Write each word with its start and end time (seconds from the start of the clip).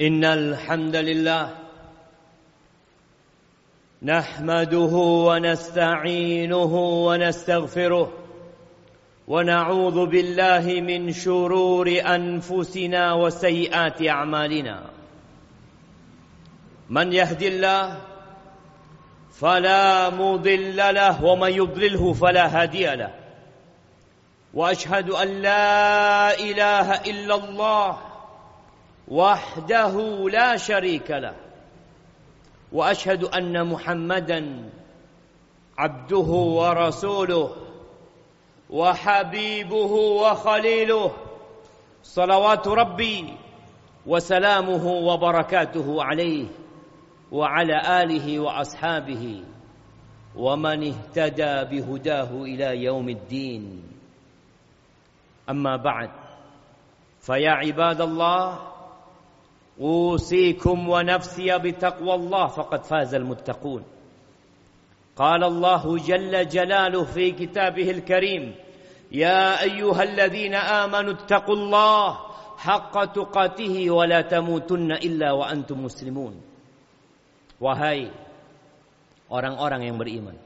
إن 0.00 0.24
الحمد 0.24 0.96
لله 0.96 1.54
نحمده 4.02 4.94
ونستعينه 5.28 6.74
ونستغفره 7.06 8.12
ونعوذ 9.28 10.06
بالله 10.06 10.80
من 10.80 11.12
شرور 11.12 12.00
أنفسنا 12.06 13.12
وسيئات 13.12 14.08
أعمالنا. 14.08 14.82
من 16.90 17.12
يهد 17.12 17.42
الله 17.42 17.98
فلا 19.32 20.10
مضل 20.10 20.76
له 20.76 21.24
ومن 21.24 21.52
يضلله 21.52 22.12
فلا 22.12 22.62
هادي 22.62 22.86
له. 22.94 23.14
وأشهد 24.54 25.10
أن 25.10 25.28
لا 25.28 26.34
إله 26.40 26.94
إلا 26.94 27.34
الله 27.34 28.13
وحده 29.08 30.28
لا 30.28 30.56
شريك 30.56 31.10
له. 31.10 31.34
وأشهد 32.72 33.24
أن 33.24 33.66
محمدا 33.66 34.70
عبده 35.78 36.30
ورسوله 36.58 37.56
وحبيبه 38.70 39.92
وخليله. 39.92 41.12
صلوات 42.02 42.68
ربي 42.68 43.34
وسلامه 44.06 44.86
وبركاته 44.86 46.04
عليه 46.04 46.46
وعلى 47.32 48.02
آله 48.02 48.40
وأصحابه 48.40 49.44
ومن 50.36 50.92
اهتدى 50.92 51.64
بهداه 51.70 52.30
إلى 52.42 52.84
يوم 52.84 53.08
الدين. 53.08 53.82
أما 55.50 55.76
بعد 55.76 56.10
فيا 57.20 57.50
عباد 57.50 58.00
الله 58.00 58.73
أوصيكم 59.80 60.88
ونفسي 60.88 61.58
بتقوى 61.58 62.14
الله 62.14 62.46
فقد 62.46 62.84
فاز 62.84 63.14
المتقون. 63.14 63.82
قال 65.16 65.44
الله 65.44 65.98
جل 65.98 66.48
جلاله 66.48 67.04
في 67.04 67.30
كتابه 67.30 67.90
الكريم 67.90 68.54
يا 69.12 69.62
أيها 69.62 70.02
الذين 70.02 70.54
آمنوا 70.54 71.12
اتقوا 71.12 71.54
الله 71.54 72.18
حق 72.58 73.04
تقاته 73.04 73.90
ولا 73.90 74.20
تموتن 74.20 74.92
إلا 74.92 75.32
وأنتم 75.32 75.84
مسلمون. 75.84 76.34
wahai 77.62 78.10
orang-orang 79.30 79.86
yang 79.86 79.96
beriman. 79.98 80.36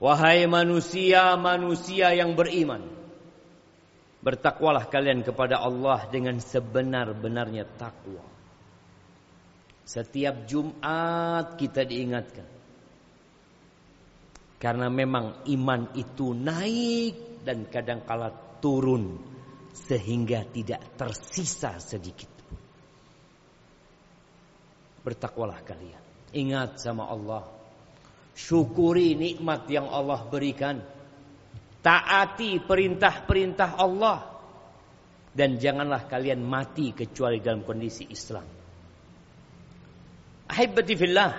wahai 0.00 0.44
manusia-manusia 0.44 2.12
yang 2.12 2.36
beriman. 2.36 3.03
Bertakwalah 4.24 4.88
kalian 4.88 5.20
kepada 5.20 5.60
Allah 5.60 6.08
dengan 6.08 6.40
sebenar-benarnya 6.40 7.68
takwa 7.76 8.24
setiap 9.84 10.48
Jumat 10.48 11.60
kita 11.60 11.84
diingatkan 11.84 12.48
karena 14.56 14.88
memang 14.88 15.44
iman 15.44 15.92
itu 15.92 16.32
naik 16.32 17.44
dan 17.44 17.68
kadang-kala 17.68 18.32
turun 18.64 19.20
sehingga 19.74 20.46
tidak 20.48 20.96
tersisa 20.96 21.76
sedikit. 21.76 22.32
Bertakwalah 25.04 25.60
kalian. 25.60 26.00
Ingat 26.32 26.80
sama 26.80 27.12
Allah. 27.12 27.44
Syukuri 28.32 29.12
nikmat 29.18 29.68
yang 29.68 29.92
Allah 29.92 30.24
berikan. 30.24 30.80
Taati 31.84 32.64
perintah-perintah 32.64 33.76
Allah. 33.76 34.32
Dan 35.34 35.60
janganlah 35.60 36.08
kalian 36.08 36.40
mati 36.40 36.96
kecuali 36.96 37.44
dalam 37.44 37.60
kondisi 37.60 38.08
Islam. 38.08 38.46
Ahibati 40.48 40.94
fillah. 40.96 41.32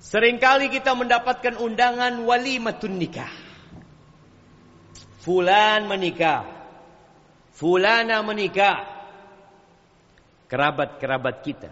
Seringkali 0.00 0.68
kita 0.68 0.92
mendapatkan 0.92 1.56
undangan 1.56 2.20
walimatun 2.28 3.00
nikah. 3.00 3.32
Fulan 5.24 5.88
menikah. 5.88 6.44
Fulana 7.56 8.24
menikah. 8.24 8.84
Kerabat-kerabat 10.48 11.36
kita. 11.44 11.70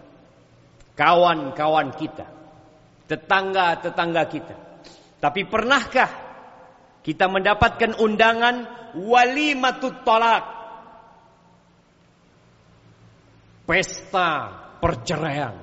Kawan-kawan 0.93 1.93
kita. 1.97 2.29
Tetangga-tetangga 3.09 4.23
kita. 4.29 4.55
Tapi 5.17 5.49
pernahkah 5.49 6.28
kita 7.09 7.25
mendapatkan 7.25 7.97
undangan 7.97 8.69
walimatut 8.93 10.05
tolak? 10.05 10.45
Pesta 13.65 14.29
perceraian. 14.77 15.57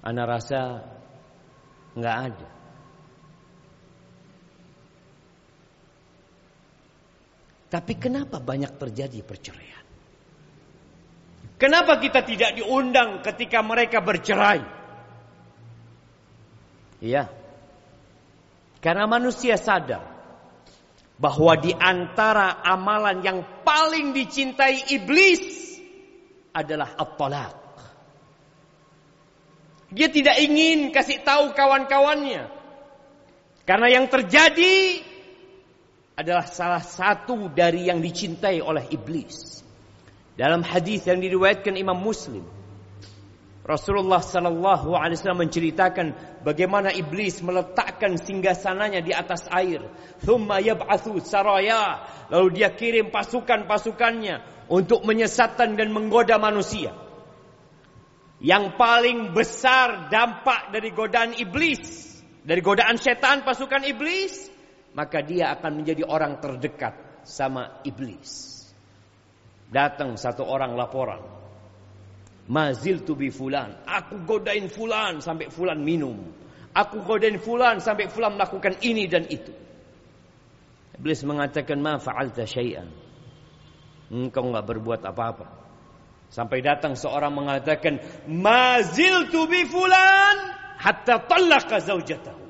Ana 0.00 0.24
rasa 0.24 0.80
nggak 1.92 2.16
ada. 2.24 2.48
Tapi 7.68 7.92
kenapa 8.00 8.40
banyak 8.40 8.80
terjadi 8.80 9.20
perceraian? 9.28 9.84
Kenapa 11.60 12.00
kita 12.00 12.24
tidak 12.24 12.56
diundang 12.56 13.20
ketika 13.20 13.60
mereka 13.60 14.00
bercerai? 14.00 14.64
Iya. 17.04 17.47
Karena 18.78 19.10
manusia 19.10 19.58
sadar 19.58 20.04
bahwa 21.18 21.58
di 21.58 21.74
antara 21.74 22.62
amalan 22.62 23.18
yang 23.26 23.38
paling 23.66 24.14
dicintai 24.14 24.94
iblis 24.94 25.74
adalah 26.54 26.94
at-talaq. 26.94 27.54
Dia 29.88 30.08
tidak 30.12 30.36
ingin 30.38 30.94
kasih 30.94 31.24
tahu 31.26 31.56
kawan-kawannya. 31.56 32.46
Karena 33.66 33.88
yang 33.88 34.06
terjadi 34.06 35.00
adalah 36.18 36.46
salah 36.46 36.82
satu 36.82 37.50
dari 37.50 37.88
yang 37.88 37.98
dicintai 37.98 38.62
oleh 38.62 38.84
iblis. 38.94 39.62
Dalam 40.38 40.62
hadis 40.62 41.02
yang 41.08 41.18
diriwayatkan 41.18 41.74
Imam 41.74 41.98
Muslim, 41.98 42.46
Rasulullah 43.68 44.24
sallallahu 44.24 44.96
alaihi 44.96 45.20
wasallam 45.20 45.44
menceritakan 45.44 46.06
bagaimana 46.40 46.88
iblis 46.88 47.44
meletakkan 47.44 48.16
singgasananya 48.16 49.04
di 49.04 49.12
atas 49.12 49.44
air. 49.52 49.84
Thumma 50.24 50.56
yab'atsu 50.56 51.20
saraya, 51.20 52.00
lalu 52.32 52.56
dia 52.56 52.72
kirim 52.72 53.12
pasukan-pasukannya 53.12 54.64
untuk 54.72 55.04
menyesatkan 55.04 55.76
dan 55.76 55.92
menggoda 55.92 56.40
manusia. 56.40 56.96
Yang 58.40 58.72
paling 58.80 59.36
besar 59.36 60.08
dampak 60.08 60.72
dari 60.72 60.88
godaan 60.88 61.36
iblis, 61.36 62.08
dari 62.40 62.64
godaan 62.64 62.96
setan 62.96 63.44
pasukan 63.44 63.84
iblis, 63.84 64.48
maka 64.96 65.20
dia 65.20 65.52
akan 65.52 65.84
menjadi 65.84 66.08
orang 66.08 66.40
terdekat 66.40 66.96
sama 67.28 67.84
iblis. 67.84 68.64
Datang 69.68 70.16
satu 70.16 70.48
orang 70.48 70.72
laporan. 70.72 71.37
Mazil 72.48 73.04
tu 73.04 73.12
bi 73.12 73.28
fulan. 73.28 73.84
Aku 73.84 74.24
godain 74.24 74.72
fulan 74.72 75.20
sampai 75.20 75.52
fulan 75.52 75.84
minum. 75.84 76.16
Aku 76.72 77.04
godain 77.04 77.36
fulan 77.36 77.84
sampai 77.84 78.08
fulan 78.08 78.40
melakukan 78.40 78.80
ini 78.80 79.04
dan 79.04 79.28
itu. 79.28 79.52
Iblis 80.96 81.22
mengatakan 81.28 81.78
ma 81.78 82.00
fa'alta 82.00 82.48
syai'an. 82.48 82.88
Engkau 84.08 84.48
enggak 84.48 84.64
berbuat 84.64 85.04
apa-apa. 85.04 85.46
Sampai 86.32 86.64
datang 86.64 86.96
seorang 86.96 87.32
mengatakan, 87.36 88.00
"Mazil 88.28 89.28
tu 89.28 89.44
bi 89.44 89.68
fulan 89.68 90.36
hatta 90.80 91.28
talaqa 91.28 91.84
zaujatahu." 91.84 92.48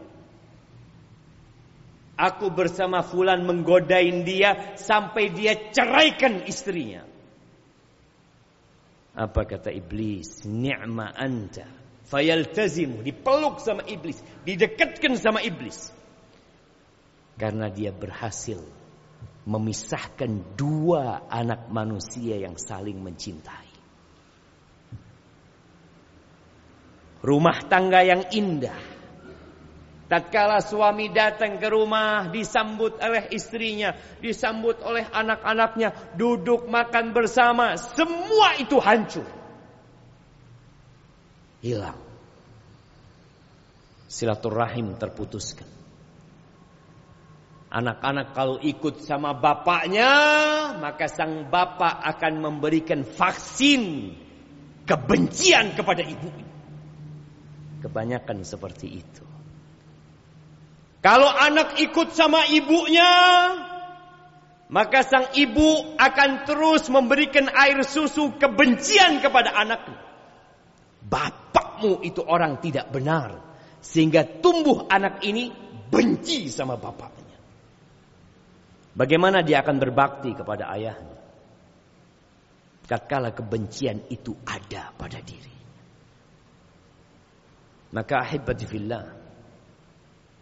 Aku 2.18 2.50
bersama 2.50 3.06
fulan 3.06 3.46
menggodain 3.46 4.26
dia 4.26 4.74
sampai 4.74 5.30
dia 5.30 5.70
ceraikan 5.70 6.42
istrinya. 6.50 7.06
Apa 9.18 9.42
kata 9.42 9.74
iblis? 9.74 10.46
Ni'ma 10.46 11.10
anta. 11.10 11.66
Fayaltazimu. 12.06 13.02
Dipeluk 13.02 13.58
sama 13.58 13.82
iblis. 13.90 14.22
Didekatkan 14.46 15.18
sama 15.18 15.42
iblis. 15.42 15.90
Karena 17.34 17.66
dia 17.66 17.90
berhasil 17.90 18.62
memisahkan 19.48 20.54
dua 20.54 21.26
anak 21.26 21.66
manusia 21.66 22.38
yang 22.38 22.54
saling 22.54 23.02
mencintai. 23.02 23.66
Rumah 27.18 27.58
tangga 27.66 28.06
yang 28.06 28.22
indah. 28.30 28.97
Tatkala 30.08 30.64
suami 30.64 31.12
datang 31.12 31.60
ke 31.60 31.68
rumah 31.68 32.32
disambut 32.32 32.96
oleh 32.96 33.28
istrinya, 33.28 33.92
disambut 34.24 34.80
oleh 34.80 35.04
anak-anaknya, 35.04 36.16
duduk 36.16 36.64
makan 36.64 37.12
bersama, 37.12 37.76
semua 37.76 38.56
itu 38.56 38.80
hancur. 38.80 39.28
Hilang. 41.60 42.00
Silaturahim 44.08 44.96
terputuskan. 44.96 45.68
Anak-anak 47.68 48.32
kalau 48.32 48.56
ikut 48.64 49.04
sama 49.04 49.36
bapaknya, 49.36 50.08
maka 50.80 51.04
sang 51.12 51.52
bapak 51.52 52.00
akan 52.16 52.40
memberikan 52.40 53.04
vaksin 53.04 54.16
kebencian 54.88 55.76
kepada 55.76 56.00
ibu. 56.00 56.32
Kebanyakan 57.84 58.40
seperti 58.48 59.04
itu. 59.04 59.37
Kalau 60.98 61.30
anak 61.30 61.78
ikut 61.78 62.10
sama 62.10 62.42
ibunya, 62.50 63.12
maka 64.68 65.00
sang 65.06 65.30
ibu 65.32 65.96
akan 65.96 66.44
terus 66.44 66.90
memberikan 66.90 67.48
air 67.48 67.80
susu 67.86 68.34
kebencian 68.36 69.22
kepada 69.22 69.54
anaknya. 69.54 69.96
Bapakmu 71.06 72.04
itu 72.04 72.20
orang 72.20 72.60
tidak 72.60 72.90
benar. 72.90 73.40
Sehingga 73.78 74.26
tumbuh 74.42 74.90
anak 74.90 75.22
ini 75.22 75.48
benci 75.88 76.50
sama 76.50 76.76
bapaknya. 76.76 77.38
Bagaimana 78.98 79.46
dia 79.46 79.62
akan 79.62 79.78
berbakti 79.78 80.34
kepada 80.34 80.68
ayahnya? 80.74 81.16
Tatkala 82.88 83.30
kebencian 83.32 84.02
itu 84.10 84.34
ada 84.42 84.90
pada 84.96 85.20
diri. 85.22 85.54
Maka 87.94 88.20
ahibati 88.20 88.66
fillah. 88.68 89.17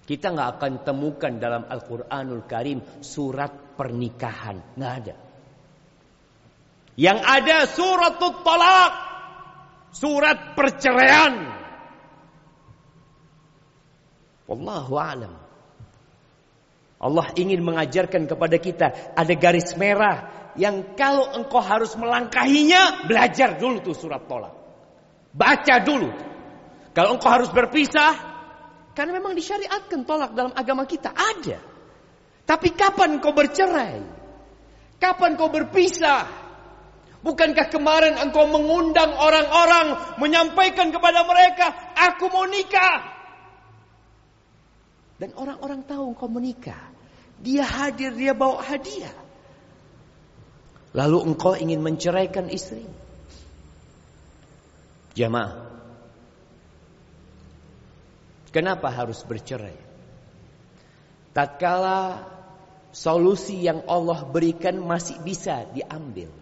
Kita 0.07 0.31
nggak 0.31 0.51
akan 0.57 0.73
temukan 0.87 1.35
dalam 1.35 1.67
Al-Quranul 1.67 2.47
Karim 2.47 2.79
surat 3.03 3.75
pernikahan. 3.75 4.79
Nggak 4.79 4.93
ada. 5.03 5.15
Yang 6.95 7.19
ada 7.27 7.57
surat 7.67 8.15
talak. 8.23 8.93
Surat 9.91 10.55
perceraian. 10.55 11.35
Wallahu 14.47 14.95
a'lam. 14.95 15.35
Allah 16.97 17.27
ingin 17.35 17.61
mengajarkan 17.61 18.31
kepada 18.31 18.57
kita 18.57 18.87
ada 19.19 19.35
garis 19.37 19.75
merah 19.75 20.51
yang 20.57 20.97
kalau 20.97 21.29
engkau 21.37 21.61
harus 21.61 21.93
melangkahinya, 21.99 23.05
belajar 23.05 23.61
dulu 23.61 23.85
tuh 23.85 23.93
surat 23.93 24.25
tolak. 24.25 24.55
Baca 25.37 25.77
dulu. 25.85 26.09
Kalau 26.97 27.21
engkau 27.21 27.29
harus 27.29 27.53
berpisah, 27.53 28.36
karena 28.97 29.21
memang 29.21 29.37
disyariatkan 29.37 30.09
tolak 30.09 30.33
dalam 30.33 30.57
agama 30.57 30.89
kita 30.89 31.13
ada. 31.13 31.61
Tapi 32.49 32.73
kapan 32.73 33.21
kau 33.21 33.37
bercerai? 33.37 34.01
Kapan 34.97 35.37
kau 35.37 35.53
berpisah? 35.53 36.25
Bukankah 37.21 37.69
kemarin 37.69 38.17
engkau 38.17 38.49
mengundang 38.49 39.13
orang-orang 39.13 40.17
menyampaikan 40.17 40.89
kepada 40.89 41.29
mereka, 41.29 41.75
aku 41.93 42.33
mau 42.33 42.49
nikah. 42.49 43.05
Dan 45.21 45.37
orang-orang 45.37 45.85
tahu 45.85 46.17
engkau 46.17 46.33
menikah. 46.33 46.81
Dia 47.37 47.69
hadir, 47.69 48.17
dia 48.17 48.33
bawa 48.33 48.65
hadiah. 48.65 49.13
Lalu 50.97 51.35
engkau 51.35 51.53
ingin 51.53 51.85
menceraikan 51.85 52.49
istri. 52.49 52.89
Jamaah. 55.13 55.66
Kenapa 58.55 58.89
harus 58.89 59.21
bercerai? 59.27 59.77
Tatkala 61.37 62.25
solusi 62.97 63.61
yang 63.61 63.85
Allah 63.85 64.25
berikan 64.25 64.81
masih 64.81 65.21
bisa 65.21 65.69
diambil. 65.69 66.33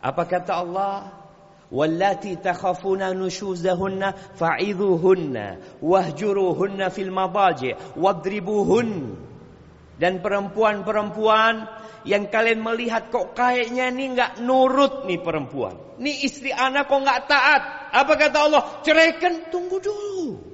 Apa 0.00 0.24
kata 0.24 0.52
Allah? 0.56 0.94
Wallati 1.72 2.36
takhafuna 2.36 3.16
nushuzahunna 3.16 4.36
fa'idhuhunna 4.36 5.80
wahjuruhunna 5.80 6.92
fil 6.92 7.12
madaji 7.12 7.76
wadribuhun. 7.96 9.16
Dan 9.96 10.20
perempuan-perempuan 10.20 11.68
yang 12.04 12.28
kalian 12.28 12.60
melihat 12.60 13.08
kok 13.08 13.32
kayaknya 13.32 13.88
ini 13.88 14.16
nggak 14.16 14.32
nurut 14.44 15.08
nih 15.08 15.20
perempuan. 15.22 15.76
Ini 15.96 16.12
istri 16.26 16.50
anak 16.52 16.90
kok 16.90 17.00
nggak 17.00 17.24
taat. 17.30 17.62
Apa 17.94 18.12
kata 18.20 18.38
Allah? 18.48 18.62
Ceraikan, 18.84 19.48
tunggu 19.52 19.78
dulu. 19.80 20.51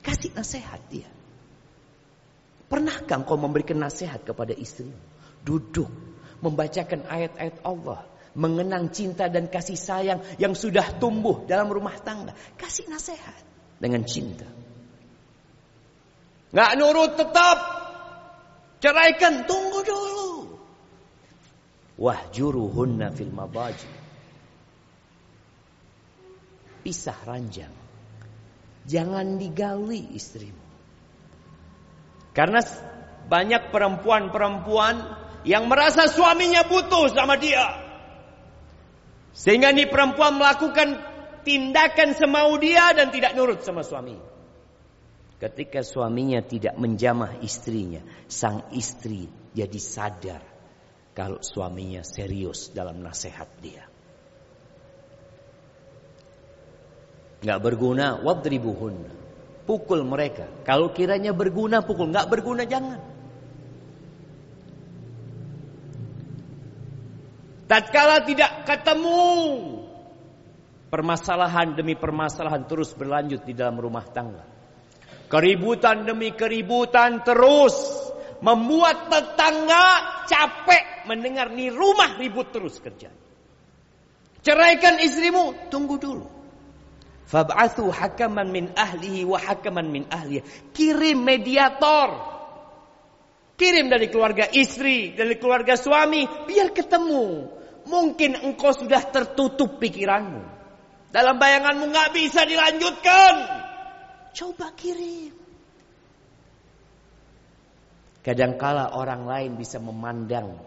Kasih 0.00 0.32
nasihat 0.32 0.80
dia. 0.88 1.08
Pernahkah 2.70 3.26
kau 3.26 3.36
memberikan 3.36 3.82
nasihat 3.82 4.22
kepada 4.22 4.54
istri? 4.54 4.88
Duduk, 5.42 5.90
membacakan 6.40 7.04
ayat-ayat 7.08 7.60
Allah 7.66 8.06
mengenang 8.34 8.94
cinta 8.94 9.26
dan 9.26 9.50
kasih 9.50 9.74
sayang 9.74 10.22
yang 10.38 10.54
sudah 10.54 11.02
tumbuh 11.02 11.42
dalam 11.50 11.66
rumah 11.66 11.98
tangga. 11.98 12.34
Kasih 12.54 12.86
nasihat 12.86 13.42
dengan 13.82 14.06
cinta. 14.06 14.46
Nggak 16.50 16.72
nurut 16.78 17.12
tetap. 17.18 17.58
Ceraikan, 18.80 19.44
tunggu 19.44 19.84
dulu. 19.84 20.30
Wahjuruhunna 22.00 23.12
fil 23.12 23.28
mabaji. 23.28 23.92
Pisah 26.80 27.18
ranjang. 27.28 27.89
Jangan 28.88 29.36
digali 29.36 30.16
istrimu. 30.16 30.64
Karena 32.30 32.62
banyak 33.26 33.74
perempuan-perempuan 33.74 34.96
yang 35.44 35.66
merasa 35.66 36.06
suaminya 36.06 36.64
butuh 36.66 37.10
sama 37.12 37.36
dia. 37.36 37.66
Sehingga 39.34 39.74
ini 39.74 39.86
perempuan 39.86 40.38
melakukan 40.38 40.98
tindakan 41.42 42.14
semau 42.14 42.58
dia 42.60 42.92
dan 42.94 43.10
tidak 43.10 43.34
nurut 43.34 43.62
sama 43.62 43.82
suami. 43.82 44.18
Ketika 45.40 45.80
suaminya 45.80 46.44
tidak 46.44 46.76
menjamah 46.76 47.40
istrinya, 47.40 48.04
sang 48.28 48.68
istri 48.76 49.24
jadi 49.56 49.80
sadar 49.80 50.42
kalau 51.16 51.40
suaminya 51.40 52.04
serius 52.04 52.70
dalam 52.76 53.00
nasihat 53.00 53.48
dia. 53.64 53.89
Nggak 57.40 57.58
berguna, 57.60 58.20
wadribuhun. 58.20 58.96
Pukul 59.64 60.04
mereka. 60.04 60.48
Kalau 60.66 60.92
kiranya 60.92 61.32
berguna, 61.32 61.80
pukul. 61.80 62.12
Nggak 62.12 62.28
berguna, 62.28 62.68
jangan. 62.68 63.00
Tatkala 67.70 68.26
tidak 68.26 68.66
ketemu 68.66 69.22
permasalahan 70.90 71.78
demi 71.78 71.94
permasalahan 71.94 72.66
terus 72.66 72.90
berlanjut 72.98 73.46
di 73.46 73.54
dalam 73.54 73.78
rumah 73.78 74.02
tangga. 74.10 74.42
Keributan 75.30 76.02
demi 76.02 76.34
keributan 76.34 77.22
terus 77.22 77.78
membuat 78.42 79.06
tetangga 79.06 79.86
capek 80.26 81.06
mendengar 81.06 81.54
nih 81.54 81.70
rumah 81.70 82.18
ribut 82.18 82.50
terus 82.50 82.82
kerja. 82.82 83.14
Ceraikan 84.42 84.98
istrimu, 84.98 85.70
tunggu 85.70 85.94
dulu. 86.02 86.39
Fab'athu 87.30 87.94
hakaman 87.94 88.50
min 88.50 88.74
ahlihi 88.74 89.22
wa 89.22 89.38
hakaman 89.38 89.86
min 89.86 90.02
ahlihi. 90.10 90.42
Kirim 90.74 91.22
mediator. 91.22 92.26
Kirim 93.54 93.86
dari 93.86 94.10
keluarga 94.10 94.50
istri, 94.50 95.14
dari 95.14 95.38
keluarga 95.38 95.78
suami, 95.78 96.26
biar 96.26 96.74
ketemu. 96.74 97.46
Mungkin 97.86 98.34
engkau 98.34 98.74
sudah 98.74 99.06
tertutup 99.14 99.78
pikiranmu. 99.78 100.42
Dalam 101.14 101.38
bayanganmu 101.38 101.86
nggak 101.94 102.10
bisa 102.18 102.42
dilanjutkan. 102.42 103.34
Coba 104.34 104.74
kirim. 104.74 105.30
Kadangkala 108.26 108.98
orang 108.98 109.22
lain 109.30 109.50
bisa 109.54 109.78
memandang 109.78 110.58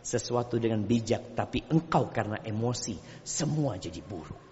sesuatu 0.00 0.56
dengan 0.56 0.80
bijak, 0.80 1.36
tapi 1.36 1.60
engkau 1.68 2.08
karena 2.08 2.40
emosi 2.40 2.96
semua 3.20 3.76
jadi 3.76 4.00
buruk. 4.00 4.45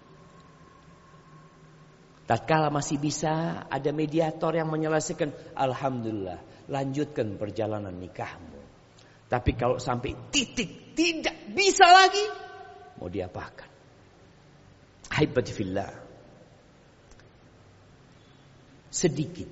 Tatkala 2.25 2.73
masih 2.73 2.97
bisa 2.97 3.65
ada 3.69 3.89
mediator 3.93 4.49
yang 4.57 4.65
menyelesaikan, 4.73 5.53
alhamdulillah, 5.53 6.41
lanjutkan 6.73 7.37
perjalanan 7.37 7.93
nikahmu. 7.93 8.61
Tapi 9.29 9.51
kalau 9.53 9.77
sampai 9.77 10.33
titik 10.33 10.97
tidak 10.97 11.53
bisa 11.53 11.85
lagi, 11.85 12.25
mau 12.97 13.09
diapakan? 13.09 13.69
Haibati 15.13 15.53
fillah. 15.53 15.91
Sedikit 18.89 19.49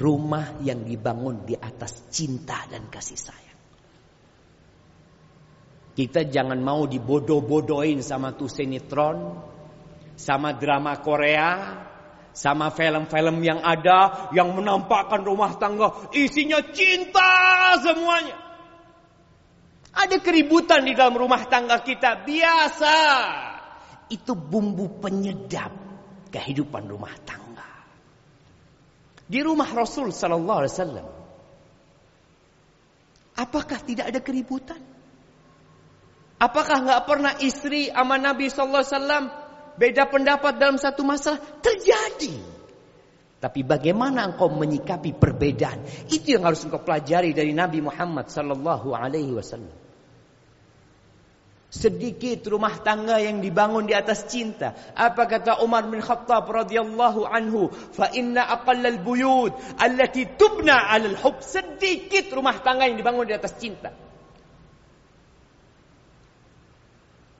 rumah 0.00 0.56
yang 0.64 0.88
dibangun 0.88 1.44
di 1.44 1.52
atas 1.52 2.08
cinta 2.08 2.64
dan 2.66 2.88
kasih 2.88 3.18
sayang. 3.18 3.60
Kita 5.94 6.26
jangan 6.26 6.58
mau 6.58 6.90
dibodoh-bodohin 6.90 8.02
sama 8.02 8.34
tuh 8.34 8.50
sinetron, 8.50 9.38
sama 10.14 10.54
drama 10.54 10.98
Korea, 11.02 11.78
sama 12.34 12.70
film-film 12.74 13.42
yang 13.42 13.62
ada 13.62 14.30
yang 14.34 14.54
menampakkan 14.54 15.22
rumah 15.22 15.54
tangga 15.58 16.10
isinya 16.14 16.62
cinta 16.74 17.74
semuanya. 17.82 18.36
Ada 19.94 20.18
keributan 20.18 20.82
di 20.82 20.92
dalam 20.98 21.14
rumah 21.14 21.46
tangga 21.46 21.78
kita 21.82 22.26
biasa. 22.26 22.96
Itu 24.10 24.34
bumbu 24.34 24.98
penyedap 24.98 25.70
kehidupan 26.34 26.90
rumah 26.90 27.14
tangga. 27.22 27.70
Di 29.24 29.38
rumah 29.40 29.70
Rasul 29.70 30.10
sallallahu 30.10 30.60
alaihi 30.60 30.74
wasallam 30.74 31.06
Apakah 33.34 33.82
tidak 33.82 34.14
ada 34.14 34.20
keributan? 34.22 34.78
Apakah 36.38 36.86
nggak 36.86 37.02
pernah 37.02 37.34
istri 37.42 37.90
sama 37.90 38.14
Nabi 38.14 38.46
Sallallahu 38.46 38.82
Alaihi 38.82 38.94
Wasallam 38.94 39.24
beda 39.76 40.08
pendapat 40.08 40.58
dalam 40.58 40.78
satu 40.78 41.06
masalah? 41.06 41.40
Terjadi. 41.62 42.54
Tapi 43.44 43.60
bagaimana 43.60 44.24
engkau 44.24 44.48
menyikapi 44.48 45.12
perbedaan? 45.20 45.84
Itu 46.08 46.32
yang 46.32 46.48
harus 46.48 46.64
engkau 46.64 46.80
pelajari 46.80 47.36
dari 47.36 47.52
Nabi 47.52 47.84
Muhammad 47.84 48.32
Sallallahu 48.32 48.96
Alaihi 48.96 49.36
Wasallam. 49.36 49.84
Sedikit 51.68 52.46
rumah 52.46 52.78
tangga 52.86 53.18
yang 53.18 53.42
dibangun 53.42 53.90
di 53.90 53.92
atas 53.92 54.30
cinta. 54.30 54.78
Apa 54.94 55.26
kata 55.26 55.58
Umar 55.60 55.84
bin 55.90 55.98
Khattab 55.98 56.46
radhiyallahu 56.46 57.26
anhu? 57.26 57.66
Fa 57.68 58.14
inna 58.14 58.46
aqallal 58.46 59.02
buyut 59.02 59.52
allati 59.82 60.38
tubna 60.38 60.86
'alal 60.86 61.18
hub. 61.18 61.42
Sedikit 61.42 62.30
rumah 62.30 62.62
tangga 62.62 62.86
yang 62.86 62.94
dibangun 62.94 63.26
di 63.26 63.34
atas 63.34 63.58
cinta. 63.58 63.90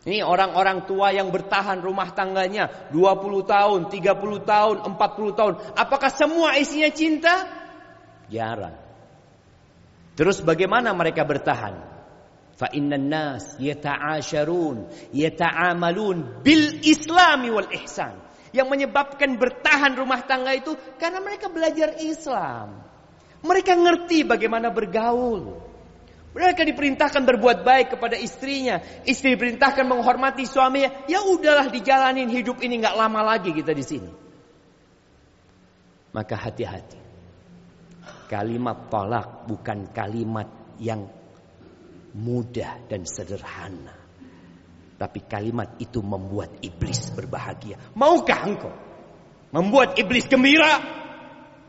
Ini 0.05 0.21
orang-orang 0.21 0.85
tua 0.85 1.17
yang 1.17 1.33
bertahan 1.33 1.81
rumah 1.81 2.13
tangganya 2.13 2.93
20 2.93 3.49
tahun, 3.49 3.81
30 3.89 4.45
tahun, 4.45 4.77
40 4.85 5.39
tahun. 5.39 5.55
Apakah 5.73 6.13
semua 6.13 6.61
isinya 6.61 6.93
cinta? 6.93 7.49
Jarang. 8.29 8.77
Terus 10.13 10.45
bagaimana 10.45 10.93
mereka 10.93 11.25
bertahan? 11.25 11.81
Fa 12.55 12.69
innan 12.71 13.11
nas 13.11 13.57
yata'asharun 13.57 14.93
yata'amalun 15.11 16.45
bil 16.45 16.85
islami 16.85 17.49
wal 17.49 17.73
ihsan. 17.83 18.21
Yang 18.53 18.69
menyebabkan 18.71 19.41
bertahan 19.41 19.99
rumah 19.99 20.23
tangga 20.29 20.55
itu 20.55 20.77
karena 21.01 21.19
mereka 21.19 21.51
belajar 21.51 21.99
Islam. 21.99 22.87
Mereka 23.43 23.73
ngerti 23.75 24.23
bagaimana 24.23 24.71
bergaul. 24.71 25.74
Mereka 26.35 26.67
diperintahkan 26.67 27.23
berbuat 27.23 27.63
baik 27.63 27.95
kepada 27.95 28.19
istrinya. 28.19 28.83
Istri 29.07 29.39
diperintahkan 29.39 29.87
menghormati 29.87 30.43
suaminya. 30.43 31.07
Ya 31.07 31.23
udahlah 31.23 31.71
dijalanin 31.71 32.27
hidup 32.27 32.59
ini 32.59 32.83
nggak 32.83 32.99
lama 32.99 33.23
lagi 33.23 33.55
kita 33.55 33.71
di 33.71 33.85
sini. 33.87 34.11
Maka 36.11 36.35
hati-hati. 36.35 36.99
Kalimat 38.27 38.91
tolak 38.91 39.47
bukan 39.47 39.95
kalimat 39.95 40.51
yang 40.83 41.07
mudah 42.19 42.83
dan 42.91 43.07
sederhana. 43.07 43.95
Tapi 44.99 45.31
kalimat 45.31 45.79
itu 45.79 46.03
membuat 46.03 46.59
iblis 46.67 47.15
berbahagia. 47.15 47.79
Maukah 47.95 48.41
engkau 48.43 48.75
membuat 49.55 49.95
iblis 50.03 50.27
gembira? 50.27 50.83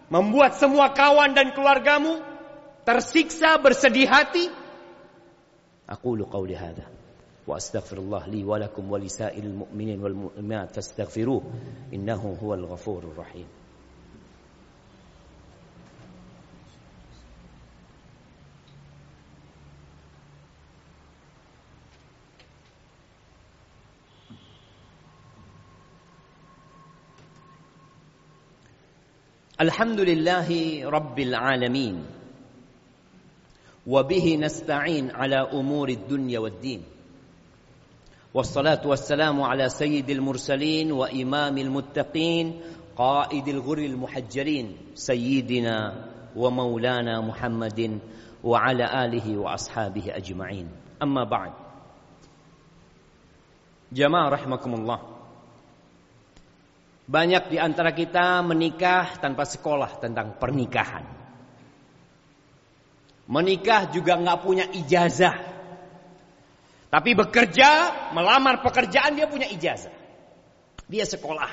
Membuat 0.09 0.57
semua 0.57 0.93
kawan 0.93 1.37
dan 1.37 1.53
keluargamu 1.53 2.34
tersiksa 2.85 3.57
bersedih 3.57 4.05
hati? 4.05 4.45
Aku 5.89 6.13
lu 6.13 6.29
qauli 6.29 6.53
hadha 6.53 6.85
wa 7.45 7.57
astaghfirullah 7.57 8.29
li 8.29 8.41
wa 8.45 8.57
lakum 8.57 8.85
wa 8.89 8.97
lisairil 8.97 9.53
mu'minin 9.65 10.01
wal 10.01 10.17
mu'minat 10.29 10.73
fastaghfiruh 10.73 11.41
innahu 11.93 12.37
huwal 12.37 12.65
ghafurur 12.69 13.17
rahim. 13.17 13.49
الحمد 29.55 29.99
لله 30.03 30.49
رب 30.83 31.19
العالمين 31.19 32.14
وبه 33.85 34.25
نستعين 34.35 35.13
على 35.13 35.45
أمور 35.53 35.89
الدنيا 35.89 36.39
والدين. 36.39 36.81
والصلاة 38.35 38.83
والسلام 38.83 39.41
على 39.41 39.69
سيد 39.69 40.09
المرسلين 40.09 40.91
وإمام 40.91 41.57
المتقين 41.57 42.61
قائد 42.97 43.47
الغر 43.47 43.77
المحجلين 43.77 44.67
سيدنا 44.95 45.77
ومولانا 46.35 47.21
محمد 47.21 47.99
وعلى 48.43 48.85
آله 49.05 49.27
وأصحابه 49.37 50.05
أجمعين. 50.19 50.67
أما 51.03 51.23
بعد. 51.23 51.51
جماعة 53.93 54.27
رحمكم 54.29 54.71
الله. 54.73 54.99
Banyak 57.05 57.53
di 57.53 57.57
antara 57.61 57.93
kita 57.93 58.41
menikah 58.41 59.21
tanpa 59.21 59.45
sekolah 59.45 60.01
tentang 60.01 60.41
pernikahan. 60.41 61.24
Menikah 63.25 63.89
juga 63.89 64.21
nggak 64.21 64.39
punya 64.45 64.65
ijazah. 64.69 65.33
Tapi 66.93 67.11
bekerja, 67.17 67.69
melamar 68.13 68.61
pekerjaan 68.61 69.17
dia 69.17 69.25
punya 69.25 69.49
ijazah. 69.49 69.91
Dia 70.85 71.03
sekolah. 71.03 71.51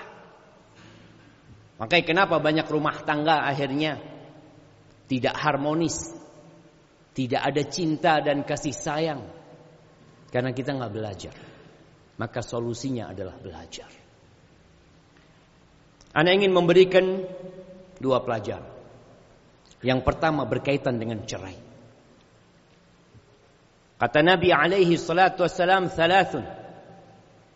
Makanya 1.80 2.04
kenapa 2.04 2.36
banyak 2.38 2.68
rumah 2.68 3.00
tangga 3.02 3.48
akhirnya 3.48 3.98
tidak 5.08 5.34
harmonis. 5.34 6.12
Tidak 7.12 7.40
ada 7.40 7.62
cinta 7.68 8.20
dan 8.24 8.44
kasih 8.44 8.72
sayang. 8.72 9.20
Karena 10.32 10.52
kita 10.52 10.72
nggak 10.76 10.92
belajar. 10.92 11.36
Maka 12.16 12.40
solusinya 12.40 13.12
adalah 13.12 13.36
belajar. 13.36 13.88
Anda 16.12 16.36
ingin 16.36 16.52
memberikan 16.52 17.24
dua 18.00 18.20
pelajaran. 18.24 18.71
Yang 19.82 20.00
pertama 20.06 20.46
berkaitan 20.46 21.02
dengan 21.02 21.26
cerai. 21.26 21.58
Kata 23.98 24.18
Nabi 24.22 24.50
alaihi 24.50 24.98
salatu 24.98 25.46
wassalam 25.46 25.90
thalathun. 25.90 26.46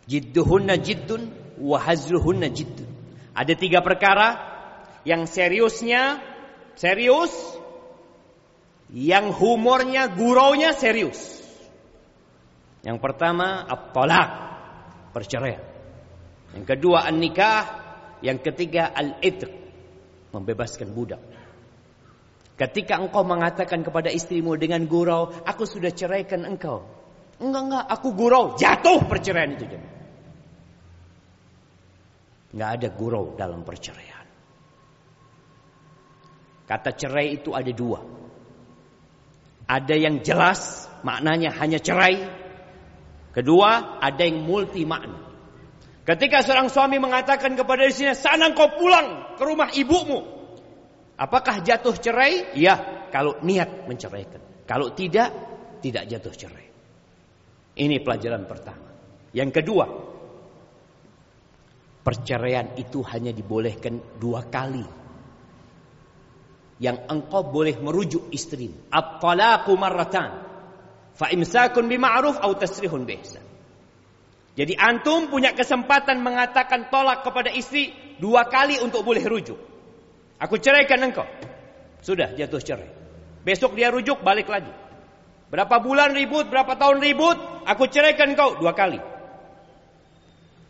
Jidduhunna 0.07 0.79
jiddun 0.79 1.27
jiddun. 2.51 2.87
Ada 3.35 3.53
tiga 3.55 3.83
perkara 3.83 4.39
yang 5.03 5.27
seriusnya 5.27 6.19
serius, 6.75 7.33
yang 8.93 9.35
humornya, 9.35 10.07
guraunya 10.07 10.71
serius. 10.71 11.19
Yang 12.85 13.03
pertama, 13.03 13.67
at-talaq, 13.67 14.29
perceraian. 15.11 15.63
Yang 16.55 16.65
kedua, 16.71 17.03
an-nikah, 17.03 17.63
yang 18.23 18.39
ketiga 18.39 18.87
al-itq, 18.95 19.51
membebaskan 20.31 20.95
budak. 20.95 21.19
Ketika 22.57 22.97
engkau 22.97 23.21
mengatakan 23.21 23.85
kepada 23.85 24.09
istrimu 24.09 24.57
dengan 24.57 24.89
gurau, 24.89 25.29
aku 25.45 25.69
sudah 25.69 25.93
ceraikan 25.93 26.41
engkau. 26.41 26.81
Enggak, 27.37 27.63
enggak, 27.69 27.85
aku 27.85 28.07
gurau, 28.17 28.57
jatuh 28.57 29.05
perceraian 29.05 29.53
itu. 29.53 29.65
Enggak 32.57 32.69
ada 32.81 32.87
gurau 32.89 33.37
dalam 33.37 33.61
perceraian. 33.61 34.25
Kata 36.65 36.89
cerai 36.97 37.37
itu 37.37 37.53
ada 37.53 37.69
dua. 37.69 38.01
Ada 39.69 39.93
yang 39.93 40.25
jelas, 40.25 40.89
maknanya 41.05 41.53
hanya 41.61 41.77
cerai. 41.77 42.25
Kedua, 43.37 44.01
ada 44.01 44.23
yang 44.25 44.41
multi 44.41 44.81
makna. 44.81 45.29
Ketika 46.09 46.41
seorang 46.41 46.73
suami 46.73 46.97
mengatakan 46.97 47.53
kepada 47.53 47.85
istrinya, 47.85 48.17
sana 48.17 48.49
kau 48.57 48.79
pulang 48.79 49.37
ke 49.37 49.43
rumah 49.45 49.69
ibumu. 49.75 50.36
Apakah 51.17 51.65
jatuh 51.65 51.97
cerai? 51.97 52.53
Ya, 52.53 53.07
kalau 53.09 53.41
niat 53.41 53.89
menceraikan. 53.89 54.37
Kalau 54.69 54.93
tidak, 54.93 55.33
tidak 55.81 56.05
jatuh 56.05 56.33
cerai. 56.37 56.67
Ini 57.77 57.97
pelajaran 58.05 58.45
pertama. 58.45 58.89
Yang 59.33 59.61
kedua, 59.61 59.85
perceraian 62.05 62.77
itu 62.77 63.01
hanya 63.09 63.33
dibolehkan 63.33 63.97
dua 64.21 64.45
kali. 64.45 64.85
Yang 66.77 66.97
engkau 67.09 67.41
boleh 67.49 67.73
merujuk 67.81 68.29
istrimu. 68.29 68.93
At-talaqu 68.93 69.73
marratan. 69.73 70.45
Fa 71.17 71.33
bima'ruf 71.33 72.37
atau 72.37 72.53
tasrihun 72.53 73.09
bihsan. 73.09 73.41
Jadi 74.57 74.73
antum 74.77 75.29
punya 75.29 75.53
kesempatan 75.53 76.21
mengatakan 76.21 76.89
tolak 76.93 77.25
kepada 77.25 77.49
istri 77.53 77.93
dua 78.17 78.45
kali 78.49 78.77
untuk 78.81 79.01
boleh 79.01 79.21
rujuk. 79.25 79.76
Aku 80.37 80.61
ceraikan 80.61 81.01
engkau. 81.01 81.25
Sudah 82.05 82.33
jatuh 82.37 82.61
cerai. 82.61 82.89
Besok 83.41 83.73
dia 83.73 83.89
rujuk 83.89 84.21
balik 84.21 84.51
lagi. 84.51 84.69
Berapa 85.47 85.79
bulan 85.79 86.11
ribut, 86.11 86.51
berapa 86.51 86.75
tahun 86.75 86.99
ribut, 86.99 87.39
aku 87.63 87.87
ceraikan 87.87 88.35
kau 88.35 88.59
dua 88.59 88.75
kali. 88.75 88.99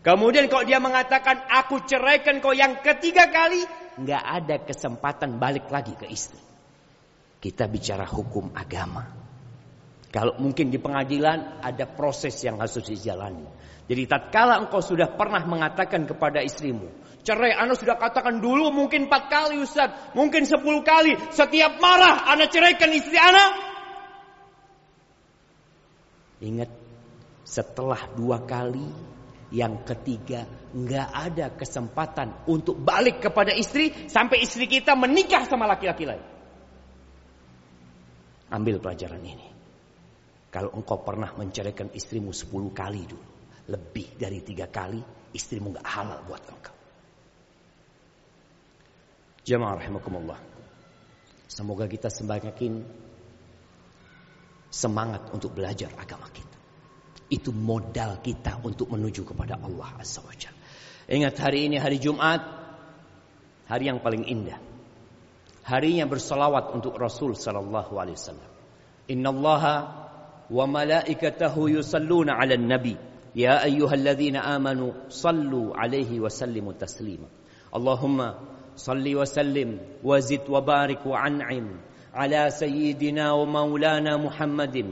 Kemudian 0.06 0.48
kalau 0.48 0.64
dia 0.64 0.78
mengatakan 0.78 1.50
aku 1.50 1.84
ceraikan 1.84 2.40
kau 2.40 2.54
yang 2.54 2.80
ketiga 2.80 3.28
kali, 3.28 3.66
nggak 3.98 4.24
ada 4.24 4.56
kesempatan 4.64 5.42
balik 5.42 5.68
lagi 5.74 5.98
ke 5.98 6.06
istri. 6.08 6.40
Kita 7.42 7.66
bicara 7.66 8.06
hukum 8.06 8.54
agama. 8.54 9.27
Kalau 10.18 10.34
mungkin 10.42 10.74
di 10.74 10.82
pengadilan 10.82 11.62
ada 11.62 11.86
proses 11.86 12.34
yang 12.42 12.58
harus 12.58 12.82
dijalani. 12.82 13.46
Jadi 13.86 14.10
tatkala 14.10 14.58
engkau 14.58 14.82
sudah 14.82 15.14
pernah 15.14 15.46
mengatakan 15.46 16.10
kepada 16.10 16.42
istrimu, 16.42 16.90
cerai 17.22 17.54
anda 17.54 17.78
sudah 17.78 18.02
katakan 18.02 18.42
dulu 18.42 18.74
mungkin 18.74 19.06
empat 19.06 19.30
kali 19.30 19.62
Ustaz, 19.62 19.94
mungkin 20.18 20.50
sepuluh 20.50 20.82
kali, 20.82 21.14
setiap 21.30 21.78
marah 21.78 22.34
anda 22.34 22.50
ceraikan 22.50 22.90
istri 22.98 23.14
anda, 23.14 23.46
Ingat 26.42 26.70
setelah 27.46 28.10
dua 28.18 28.42
kali 28.42 28.90
yang 29.54 29.86
ketiga 29.86 30.50
nggak 30.74 31.10
ada 31.14 31.46
kesempatan 31.54 32.50
untuk 32.50 32.82
balik 32.82 33.22
kepada 33.22 33.54
istri 33.54 34.10
sampai 34.10 34.42
istri 34.42 34.66
kita 34.66 34.98
menikah 34.98 35.46
sama 35.46 35.70
laki-laki 35.70 36.10
lain. 36.10 36.26
Ambil 38.50 38.82
pelajaran 38.82 39.22
ini. 39.22 39.57
Kalau 40.58 40.74
engkau 40.74 41.06
pernah 41.06 41.30
menceraikan 41.38 41.94
istrimu 41.94 42.34
sepuluh 42.34 42.74
kali 42.74 43.06
dulu, 43.06 43.30
lebih 43.70 44.18
dari 44.18 44.42
tiga 44.42 44.66
kali, 44.66 44.98
istrimu 45.30 45.70
nggak 45.70 45.86
halal 45.86 46.18
buat 46.26 46.42
engkau. 46.50 46.74
Jemaah 49.46 49.78
rahimakumullah. 49.78 50.42
Semoga 51.46 51.86
kita 51.86 52.10
semakin 52.10 52.82
semangat 54.74 55.30
untuk 55.30 55.54
belajar 55.54 55.94
agama 55.94 56.26
kita. 56.34 56.58
Itu 57.30 57.54
modal 57.54 58.18
kita 58.26 58.58
untuk 58.66 58.90
menuju 58.90 59.30
kepada 59.30 59.62
Allah 59.62 59.94
Azza 60.02 60.26
wa 60.26 60.34
Ingat 61.06 61.38
hari 61.38 61.70
ini 61.70 61.78
hari 61.78 62.02
Jumat, 62.02 62.42
hari 63.70 63.94
yang 63.94 64.02
paling 64.02 64.26
indah. 64.26 64.58
Harinya 65.70 66.10
bersalawat 66.10 66.74
untuk 66.74 66.98
Rasul 66.98 67.38
sallallahu 67.38 67.94
alaihi 67.94 68.18
wasallam. 68.18 68.52
Innallaha 69.06 70.07
وملائكته 70.52 71.70
يصلون 71.70 72.30
على 72.30 72.54
النبي. 72.54 72.98
يا 73.36 73.64
أيها 73.64 73.94
الذين 73.94 74.36
آمنوا 74.36 74.92
صلوا 75.10 75.78
عليه 75.78 76.20
وسلموا 76.20 76.74
تسليما. 76.74 77.28
اللهم 77.76 78.34
صل 78.76 79.16
وسلم 79.16 79.80
وزد 80.04 80.42
وبارك 80.50 81.06
وأنعم 81.06 81.68
على 82.14 82.50
سيدنا 82.50 83.32
ومولانا 83.32 84.18
محمد. 84.18 84.86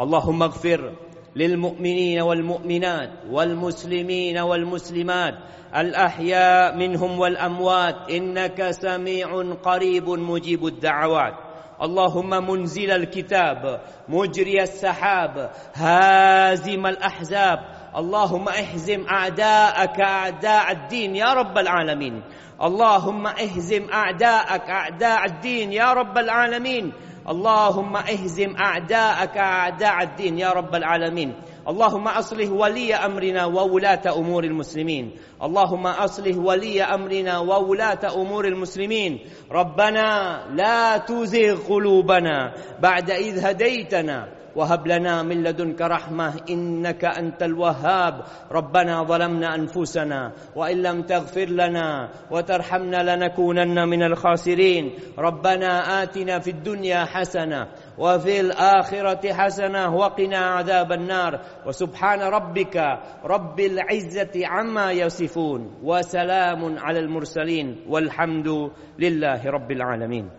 اللهم 0.00 0.42
اغفر 0.42 0.92
للمؤمنين 1.36 2.20
والمؤمنات 2.20 3.10
والمسلمين 3.30 4.38
والمسلمات 4.38 5.34
الأحياء 5.76 6.76
منهم 6.76 7.18
والأموات. 7.18 8.10
إنك 8.10 8.70
سميع 8.70 9.54
قريب 9.62 10.08
مجيب 10.08 10.66
الدعوات. 10.66 11.47
اللهم 11.82 12.50
منزل 12.50 12.90
الكتاب 12.90 13.80
مجري 14.08 14.62
السحاب 14.62 15.50
هازم 15.74 16.86
الأحزاب. 16.86 17.58
اللهم 17.96 18.48
احزم 18.48 19.06
أعداءك 19.10 20.00
أعداء 20.00 20.72
الدين 20.72 21.16
يا 21.16 21.32
رب 21.34 21.58
العالمين. 21.58 22.22
اللهم 22.62 23.26
اهزم 23.26 23.90
أعداءك 23.92 24.70
أعداء 24.70 25.24
الدين 25.26 25.72
يا 25.72 25.92
رب 25.92 26.18
العالمين. 26.18 26.92
اللهم 27.28 27.96
اهزم 27.96 28.56
اعداءك 28.56 29.36
اعداء 29.36 30.02
الدين 30.02 30.38
يا 30.38 30.50
رب 30.50 30.74
العالمين. 30.74 31.34
اللهم 31.68 32.08
اصلح 32.08 32.50
ولي 32.50 32.94
امرنا 32.94 33.46
وولاة 33.46 34.02
امور 34.16 34.44
المسلمين. 34.44 35.12
اللهم 35.42 35.86
اصلح 35.86 36.36
ولي 36.36 36.82
امرنا 36.82 37.38
وولاة 37.38 38.00
امور 38.16 38.44
المسلمين. 38.44 39.18
ربنا 39.52 40.08
لا 40.56 40.96
تزغ 40.96 41.68
قلوبنا 41.68 42.52
بعد 42.80 43.10
إذ 43.10 43.46
هديتنا. 43.46 44.37
وهب 44.58 44.86
لنا 44.86 45.22
من 45.22 45.42
لدنك 45.42 45.80
رحمة 45.80 46.34
إنك 46.50 47.04
أنت 47.04 47.42
الوهاب. 47.42 48.22
ربنا 48.52 49.02
ظلمنا 49.02 49.54
أنفسنا 49.54 50.32
وإن 50.56 50.82
لم 50.82 51.02
تغفر 51.02 51.46
لنا 51.46 52.08
وترحمنا 52.30 53.16
لنكونن 53.16 53.88
من 53.88 54.02
الخاسرين. 54.02 54.92
ربنا 55.18 56.02
آتنا 56.02 56.38
في 56.38 56.50
الدنيا 56.50 57.04
حسنة 57.04 57.68
وفي 57.98 58.40
الآخرة 58.40 59.32
حسنة 59.32 59.94
وقنا 59.94 60.38
عذاب 60.38 60.92
النار. 60.92 61.40
وسبحان 61.66 62.20
ربك 62.20 62.76
رب 63.24 63.60
العزة 63.60 64.46
عما 64.46 64.92
يصفون. 64.92 65.78
وسلام 65.82 66.78
على 66.78 66.98
المرسلين. 66.98 67.76
والحمد 67.88 68.70
لله 68.98 69.46
رب 69.46 69.70
العالمين. 69.70 70.37